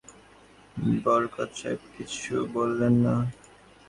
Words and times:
বরকত 1.03 1.49
সাহেব 1.59 1.81
কিছু 1.95 2.33
বললেন 2.55 2.93
না। 3.05 3.15